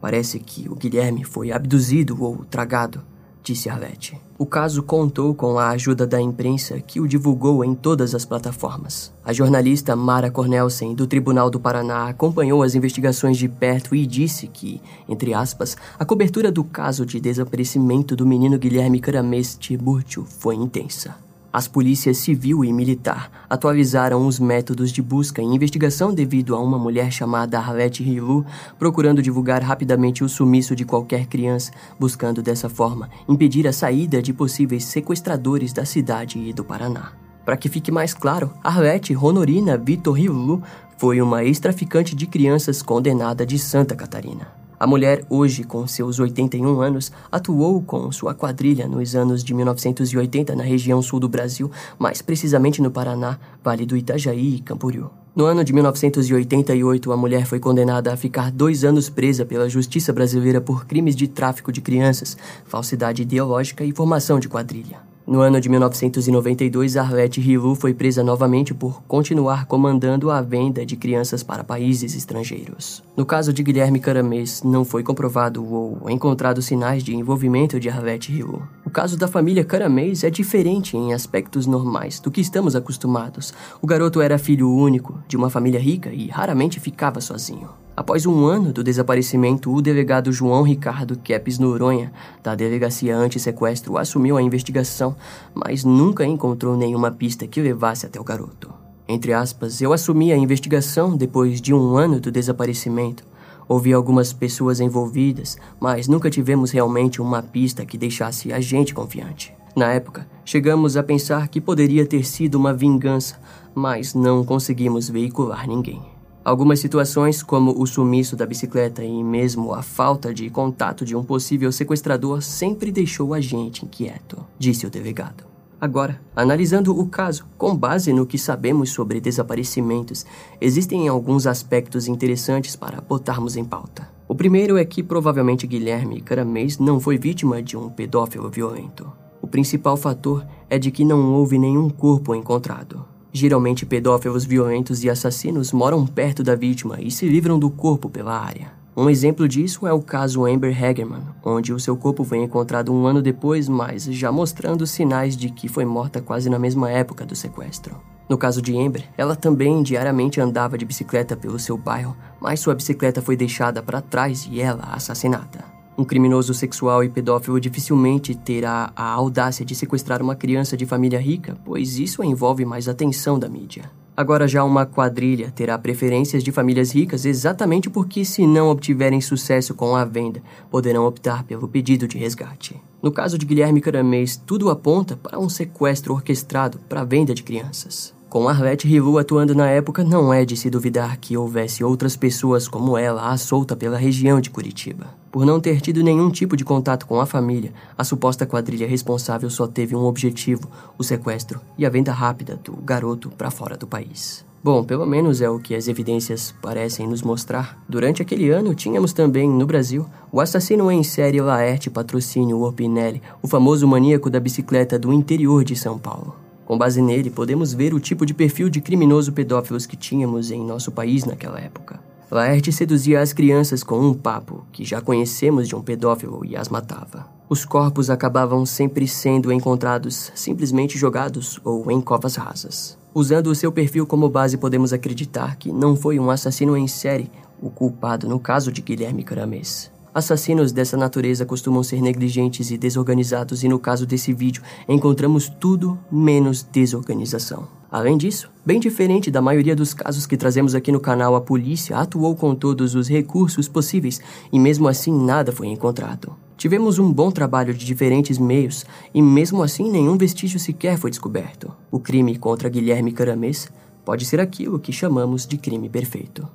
Parece 0.00 0.38
que 0.38 0.68
o 0.68 0.74
Guilherme 0.74 1.24
foi 1.24 1.52
abduzido 1.52 2.22
ou 2.22 2.44
tragado 2.44 3.02
disse 3.44 3.68
Arlette. 3.68 4.18
O 4.36 4.44
caso 4.44 4.82
contou 4.82 5.32
com 5.32 5.58
a 5.60 5.68
ajuda 5.70 6.04
da 6.04 6.20
imprensa 6.20 6.80
que 6.80 7.00
o 7.00 7.06
divulgou 7.06 7.64
em 7.64 7.72
todas 7.72 8.16
as 8.16 8.24
plataformas. 8.24 9.12
A 9.24 9.32
jornalista 9.32 9.94
Mara 9.94 10.28
Cornelsen, 10.28 10.92
do 10.92 11.06
Tribunal 11.06 11.48
do 11.48 11.60
Paraná, 11.60 12.08
acompanhou 12.08 12.60
as 12.62 12.74
investigações 12.74 13.36
de 13.36 13.48
perto 13.48 13.94
e 13.94 14.04
disse 14.04 14.48
que, 14.48 14.82
entre 15.08 15.32
aspas, 15.32 15.76
a 15.96 16.04
cobertura 16.04 16.50
do 16.50 16.64
caso 16.64 17.06
de 17.06 17.20
desaparecimento 17.20 18.16
do 18.16 18.26
menino 18.26 18.58
Guilherme 18.58 18.98
Caramês 18.98 19.56
Tiburcio 19.56 20.24
foi 20.24 20.56
intensa. 20.56 21.23
As 21.54 21.68
polícias 21.68 22.18
civil 22.18 22.64
e 22.64 22.72
militar 22.72 23.30
atualizaram 23.48 24.26
os 24.26 24.40
métodos 24.40 24.90
de 24.90 25.00
busca 25.00 25.40
e 25.40 25.44
investigação 25.44 26.12
devido 26.12 26.52
a 26.52 26.58
uma 26.58 26.76
mulher 26.76 27.12
chamada 27.12 27.56
Arlette 27.56 28.02
Rilu 28.02 28.44
procurando 28.76 29.22
divulgar 29.22 29.62
rapidamente 29.62 30.24
o 30.24 30.28
sumiço 30.28 30.74
de 30.74 30.84
qualquer 30.84 31.26
criança, 31.26 31.70
buscando 31.96 32.42
dessa 32.42 32.68
forma 32.68 33.08
impedir 33.28 33.68
a 33.68 33.72
saída 33.72 34.20
de 34.20 34.32
possíveis 34.32 34.84
sequestradores 34.84 35.72
da 35.72 35.84
cidade 35.84 36.40
e 36.40 36.52
do 36.52 36.64
Paraná. 36.64 37.12
Para 37.44 37.56
que 37.56 37.68
fique 37.68 37.92
mais 37.92 38.12
claro, 38.12 38.50
Arlette 38.60 39.16
Honorina 39.16 39.78
Vitor 39.78 40.14
Rilu 40.14 40.60
foi 40.98 41.22
uma 41.22 41.44
ex-traficante 41.44 42.16
de 42.16 42.26
crianças 42.26 42.82
condenada 42.82 43.46
de 43.46 43.60
Santa 43.60 43.94
Catarina. 43.94 44.63
A 44.84 44.86
mulher, 44.86 45.24
hoje 45.30 45.64
com 45.64 45.86
seus 45.86 46.18
81 46.18 46.78
anos, 46.82 47.10
atuou 47.32 47.80
com 47.80 48.12
sua 48.12 48.34
quadrilha 48.34 48.86
nos 48.86 49.16
anos 49.16 49.42
de 49.42 49.54
1980 49.54 50.54
na 50.54 50.62
região 50.62 51.00
sul 51.00 51.18
do 51.18 51.26
Brasil, 51.26 51.70
mais 51.98 52.20
precisamente 52.20 52.82
no 52.82 52.90
Paraná, 52.90 53.38
Vale 53.64 53.86
do 53.86 53.96
Itajaí 53.96 54.56
e 54.56 54.60
Camboriú. 54.60 55.08
No 55.34 55.46
ano 55.46 55.64
de 55.64 55.72
1988, 55.72 57.10
a 57.10 57.16
mulher 57.16 57.46
foi 57.46 57.58
condenada 57.58 58.12
a 58.12 58.16
ficar 58.18 58.50
dois 58.52 58.84
anos 58.84 59.08
presa 59.08 59.46
pela 59.46 59.70
justiça 59.70 60.12
brasileira 60.12 60.60
por 60.60 60.84
crimes 60.84 61.16
de 61.16 61.28
tráfico 61.28 61.72
de 61.72 61.80
crianças, 61.80 62.36
falsidade 62.66 63.22
ideológica 63.22 63.86
e 63.86 63.90
formação 63.90 64.38
de 64.38 64.50
quadrilha. 64.50 65.13
No 65.26 65.40
ano 65.40 65.58
de 65.58 65.70
1992, 65.70 66.98
Arlette 66.98 67.40
Rilu 67.40 67.74
foi 67.74 67.94
presa 67.94 68.22
novamente 68.22 68.74
por 68.74 69.02
continuar 69.04 69.64
comandando 69.64 70.30
a 70.30 70.42
venda 70.42 70.84
de 70.84 70.96
crianças 70.96 71.42
para 71.42 71.64
países 71.64 72.14
estrangeiros. 72.14 73.02
No 73.16 73.24
caso 73.24 73.50
de 73.50 73.62
Guilherme 73.62 73.98
Caramês, 73.98 74.62
não 74.62 74.84
foi 74.84 75.02
comprovado 75.02 75.64
ou 75.64 76.10
encontrado 76.10 76.60
sinais 76.60 77.02
de 77.02 77.16
envolvimento 77.16 77.80
de 77.80 77.88
Arlette 77.88 78.30
Rilu. 78.30 78.62
O 78.84 78.90
caso 78.90 79.16
da 79.16 79.26
família 79.26 79.64
Caramês 79.64 80.24
é 80.24 80.28
diferente 80.28 80.94
em 80.94 81.14
aspectos 81.14 81.66
normais 81.66 82.20
do 82.20 82.30
que 82.30 82.42
estamos 82.42 82.76
acostumados. 82.76 83.54
O 83.80 83.86
garoto 83.86 84.20
era 84.20 84.36
filho 84.36 84.70
único, 84.70 85.18
de 85.26 85.38
uma 85.38 85.48
família 85.48 85.80
rica 85.80 86.12
e 86.12 86.28
raramente 86.28 86.78
ficava 86.78 87.22
sozinho. 87.22 87.83
Após 87.96 88.26
um 88.26 88.44
ano 88.44 88.72
do 88.72 88.82
desaparecimento, 88.82 89.72
o 89.72 89.80
delegado 89.80 90.32
João 90.32 90.62
Ricardo 90.62 91.16
Kepes 91.16 91.60
Noronha, 91.60 92.12
da 92.42 92.56
Delegacia 92.56 93.16
Anti-Sequestro, 93.16 93.96
assumiu 93.96 94.36
a 94.36 94.42
investigação, 94.42 95.14
mas 95.54 95.84
nunca 95.84 96.26
encontrou 96.26 96.76
nenhuma 96.76 97.12
pista 97.12 97.46
que 97.46 97.62
levasse 97.62 98.04
até 98.04 98.20
o 98.20 98.24
garoto. 98.24 98.72
Entre 99.06 99.32
aspas, 99.32 99.80
eu 99.80 99.92
assumi 99.92 100.32
a 100.32 100.36
investigação 100.36 101.16
depois 101.16 101.60
de 101.60 101.72
um 101.72 101.96
ano 101.96 102.18
do 102.18 102.32
desaparecimento. 102.32 103.22
Ouvi 103.68 103.92
algumas 103.92 104.32
pessoas 104.32 104.80
envolvidas, 104.80 105.56
mas 105.78 106.08
nunca 106.08 106.28
tivemos 106.28 106.72
realmente 106.72 107.22
uma 107.22 107.42
pista 107.42 107.86
que 107.86 107.96
deixasse 107.96 108.52
a 108.52 108.60
gente 108.60 108.92
confiante. 108.92 109.54
Na 109.76 109.92
época, 109.92 110.26
chegamos 110.44 110.96
a 110.96 111.02
pensar 111.02 111.46
que 111.46 111.60
poderia 111.60 112.04
ter 112.04 112.24
sido 112.24 112.56
uma 112.56 112.74
vingança, 112.74 113.38
mas 113.72 114.14
não 114.14 114.44
conseguimos 114.44 115.08
veicular 115.08 115.68
ninguém. 115.68 116.13
Algumas 116.44 116.78
situações, 116.78 117.42
como 117.42 117.80
o 117.80 117.86
sumiço 117.86 118.36
da 118.36 118.44
bicicleta 118.44 119.02
e 119.02 119.24
mesmo 119.24 119.72
a 119.72 119.80
falta 119.80 120.34
de 120.34 120.50
contato 120.50 121.02
de 121.02 121.16
um 121.16 121.24
possível 121.24 121.72
sequestrador, 121.72 122.42
sempre 122.42 122.92
deixou 122.92 123.32
a 123.32 123.40
gente 123.40 123.82
inquieto, 123.82 124.44
disse 124.58 124.86
o 124.86 124.90
delegado. 124.90 125.44
Agora, 125.80 126.20
analisando 126.36 126.98
o 126.98 127.06
caso, 127.08 127.46
com 127.56 127.74
base 127.74 128.12
no 128.12 128.26
que 128.26 128.36
sabemos 128.36 128.90
sobre 128.90 129.22
desaparecimentos, 129.22 130.26
existem 130.60 131.08
alguns 131.08 131.46
aspectos 131.46 132.08
interessantes 132.08 132.76
para 132.76 133.00
botarmos 133.00 133.56
em 133.56 133.64
pauta. 133.64 134.08
O 134.28 134.34
primeiro 134.34 134.76
é 134.76 134.84
que 134.84 135.02
provavelmente 135.02 135.66
Guilherme 135.66 136.20
Caramês 136.20 136.78
não 136.78 137.00
foi 137.00 137.16
vítima 137.16 137.62
de 137.62 137.74
um 137.74 137.88
pedófilo 137.88 138.50
violento. 138.50 139.10
O 139.40 139.46
principal 139.46 139.96
fator 139.96 140.46
é 140.68 140.78
de 140.78 140.90
que 140.90 141.06
não 141.06 141.32
houve 141.32 141.58
nenhum 141.58 141.88
corpo 141.88 142.34
encontrado. 142.34 143.13
Geralmente, 143.36 143.84
pedófilos 143.84 144.44
violentos 144.44 145.02
e 145.02 145.10
assassinos 145.10 145.72
moram 145.72 146.06
perto 146.06 146.40
da 146.44 146.54
vítima 146.54 147.00
e 147.00 147.10
se 147.10 147.26
livram 147.26 147.58
do 147.58 147.68
corpo 147.68 148.08
pela 148.08 148.38
área. 148.38 148.70
Um 148.96 149.10
exemplo 149.10 149.48
disso 149.48 149.88
é 149.88 149.92
o 149.92 150.00
caso 150.00 150.46
Amber 150.46 150.72
Hagerman, 150.72 151.24
onde 151.44 151.72
o 151.72 151.80
seu 151.80 151.96
corpo 151.96 152.22
foi 152.22 152.38
encontrado 152.38 152.94
um 152.94 153.08
ano 153.08 153.20
depois, 153.20 153.68
mas 153.68 154.04
já 154.04 154.30
mostrando 154.30 154.86
sinais 154.86 155.36
de 155.36 155.50
que 155.50 155.66
foi 155.66 155.84
morta 155.84 156.22
quase 156.22 156.48
na 156.48 156.60
mesma 156.60 156.88
época 156.88 157.26
do 157.26 157.34
sequestro. 157.34 158.00
No 158.28 158.38
caso 158.38 158.62
de 158.62 158.78
Amber, 158.78 159.04
ela 159.18 159.34
também 159.34 159.82
diariamente 159.82 160.40
andava 160.40 160.78
de 160.78 160.84
bicicleta 160.84 161.36
pelo 161.36 161.58
seu 161.58 161.76
bairro, 161.76 162.16
mas 162.40 162.60
sua 162.60 162.76
bicicleta 162.76 163.20
foi 163.20 163.36
deixada 163.36 163.82
para 163.82 164.00
trás 164.00 164.48
e 164.48 164.60
ela 164.60 164.84
assassinada. 164.92 165.64
Um 165.96 166.04
criminoso 166.04 166.52
sexual 166.52 167.04
e 167.04 167.08
pedófilo 167.08 167.60
dificilmente 167.60 168.34
terá 168.34 168.92
a 168.96 169.10
audácia 169.10 169.64
de 169.64 169.76
sequestrar 169.76 170.20
uma 170.20 170.34
criança 170.34 170.76
de 170.76 170.84
família 170.84 171.20
rica, 171.20 171.56
pois 171.64 171.98
isso 171.98 172.24
envolve 172.24 172.64
mais 172.64 172.88
atenção 172.88 173.38
da 173.38 173.48
mídia. 173.48 173.90
Agora 174.16 174.46
já 174.46 174.62
uma 174.62 174.86
quadrilha 174.86 175.50
terá 175.50 175.76
preferências 175.76 176.42
de 176.42 176.52
famílias 176.52 176.92
ricas 176.92 177.24
exatamente 177.24 177.90
porque, 177.90 178.24
se 178.24 178.46
não 178.46 178.68
obtiverem 178.68 179.20
sucesso 179.20 179.74
com 179.74 179.96
a 179.96 180.04
venda, 180.04 180.42
poderão 180.70 181.04
optar 181.04 181.42
pelo 181.44 181.66
pedido 181.66 182.06
de 182.06 182.18
resgate. 182.18 182.80
No 183.02 183.12
caso 183.12 183.36
de 183.36 183.46
Guilherme 183.46 183.80
Caramês, 183.80 184.36
tudo 184.36 184.70
aponta 184.70 185.16
para 185.16 185.38
um 185.38 185.48
sequestro 185.48 186.14
orquestrado 186.14 186.78
para 186.88 187.00
a 187.00 187.04
venda 187.04 187.34
de 187.34 187.42
crianças. 187.42 188.14
Com 188.34 188.48
Arlette 188.48 188.88
Rivu 188.88 189.16
atuando 189.16 189.54
na 189.54 189.70
época, 189.70 190.02
não 190.02 190.34
é 190.34 190.44
de 190.44 190.56
se 190.56 190.68
duvidar 190.68 191.18
que 191.18 191.36
houvesse 191.36 191.84
outras 191.84 192.16
pessoas 192.16 192.66
como 192.66 192.98
ela 192.98 193.30
à 193.30 193.36
solta 193.36 193.76
pela 193.76 193.96
região 193.96 194.40
de 194.40 194.50
Curitiba. 194.50 195.06
Por 195.30 195.46
não 195.46 195.60
ter 195.60 195.80
tido 195.80 196.02
nenhum 196.02 196.28
tipo 196.30 196.56
de 196.56 196.64
contato 196.64 197.06
com 197.06 197.20
a 197.20 197.26
família, 197.26 197.72
a 197.96 198.02
suposta 198.02 198.44
quadrilha 198.44 198.88
responsável 198.88 199.48
só 199.48 199.68
teve 199.68 199.94
um 199.94 200.04
objetivo: 200.04 200.68
o 200.98 201.04
sequestro 201.04 201.60
e 201.78 201.86
a 201.86 201.88
venda 201.88 202.10
rápida 202.10 202.56
do 202.56 202.72
garoto 202.78 203.30
para 203.30 203.52
fora 203.52 203.76
do 203.76 203.86
país. 203.86 204.44
Bom, 204.64 204.82
pelo 204.82 205.06
menos 205.06 205.40
é 205.40 205.48
o 205.48 205.60
que 205.60 205.72
as 205.72 205.86
evidências 205.86 206.52
parecem 206.60 207.06
nos 207.06 207.22
mostrar. 207.22 207.78
Durante 207.88 208.20
aquele 208.20 208.50
ano, 208.50 208.74
tínhamos 208.74 209.12
também, 209.12 209.48
no 209.48 209.64
Brasil, 209.64 210.06
o 210.32 210.40
assassino 210.40 210.90
em 210.90 211.04
série 211.04 211.40
Laerte 211.40 211.88
Patrocínio 211.88 212.58
Orpinelli, 212.58 213.22
o 213.40 213.46
famoso 213.46 213.86
maníaco 213.86 214.28
da 214.28 214.40
bicicleta 214.40 214.98
do 214.98 215.12
interior 215.12 215.62
de 215.62 215.76
São 215.76 215.96
Paulo. 215.96 216.42
Com 216.64 216.78
base 216.78 217.02
nele, 217.02 217.30
podemos 217.30 217.74
ver 217.74 217.92
o 217.92 218.00
tipo 218.00 218.24
de 218.24 218.32
perfil 218.32 218.68
de 218.68 218.80
criminoso 218.80 219.32
pedófilos 219.32 219.84
que 219.86 219.96
tínhamos 219.96 220.50
em 220.50 220.64
nosso 220.64 220.90
país 220.90 221.24
naquela 221.24 221.60
época. 221.60 222.00
Laerte 222.30 222.72
seduzia 222.72 223.20
as 223.20 223.32
crianças 223.32 223.84
com 223.84 224.00
um 224.00 224.14
papo 224.14 224.64
que 224.72 224.84
já 224.84 225.00
conhecemos 225.00 225.68
de 225.68 225.76
um 225.76 225.82
pedófilo 225.82 226.44
e 226.44 226.56
as 226.56 226.68
matava. 226.68 227.26
Os 227.48 227.64
corpos 227.64 228.08
acabavam 228.08 228.64
sempre 228.64 229.06
sendo 229.06 229.52
encontrados 229.52 230.32
simplesmente 230.34 230.98
jogados 230.98 231.60
ou 231.62 231.90
em 231.90 232.00
covas 232.00 232.36
rasas. 232.36 232.98
Usando 233.14 233.48
o 233.48 233.54
seu 233.54 233.70
perfil 233.70 234.06
como 234.06 234.28
base, 234.28 234.56
podemos 234.56 234.92
acreditar 234.92 235.56
que 235.56 235.70
não 235.70 235.94
foi 235.94 236.18
um 236.18 236.30
assassino 236.30 236.76
em 236.76 236.88
série 236.88 237.30
o 237.60 237.70
culpado 237.70 238.28
no 238.28 238.40
caso 238.40 238.72
de 238.72 238.82
Guilherme 238.82 239.22
Caramês. 239.22 239.93
Assassinos 240.14 240.70
dessa 240.70 240.96
natureza 240.96 241.44
costumam 241.44 241.82
ser 241.82 242.00
negligentes 242.00 242.70
e 242.70 242.78
desorganizados, 242.78 243.64
e 243.64 243.68
no 243.68 243.80
caso 243.80 244.06
desse 244.06 244.32
vídeo, 244.32 244.62
encontramos 244.88 245.48
tudo 245.48 245.98
menos 246.08 246.62
desorganização. 246.62 247.66
Além 247.90 248.16
disso, 248.16 248.48
bem 248.64 248.78
diferente 248.78 249.28
da 249.28 249.42
maioria 249.42 249.74
dos 249.74 249.92
casos 249.92 250.24
que 250.24 250.36
trazemos 250.36 250.72
aqui 250.72 250.92
no 250.92 251.00
canal, 251.00 251.34
a 251.34 251.40
polícia 251.40 251.96
atuou 251.96 252.36
com 252.36 252.54
todos 252.54 252.94
os 252.94 253.08
recursos 253.08 253.66
possíveis 253.66 254.20
e 254.52 254.58
mesmo 254.58 254.86
assim 254.86 255.12
nada 255.12 255.50
foi 255.50 255.66
encontrado. 255.66 256.36
Tivemos 256.56 257.00
um 257.00 257.12
bom 257.12 257.32
trabalho 257.32 257.74
de 257.74 257.84
diferentes 257.84 258.38
meios 258.38 258.84
e 259.12 259.20
mesmo 259.20 259.64
assim 259.64 259.90
nenhum 259.90 260.16
vestígio 260.16 260.60
sequer 260.60 260.96
foi 260.96 261.10
descoberto. 261.10 261.72
O 261.90 261.98
crime 261.98 262.38
contra 262.38 262.68
Guilherme 262.68 263.10
Caramês 263.10 263.68
pode 264.04 264.24
ser 264.24 264.38
aquilo 264.38 264.78
que 264.78 264.92
chamamos 264.92 265.44
de 265.44 265.56
crime 265.58 265.88
perfeito. 265.88 266.48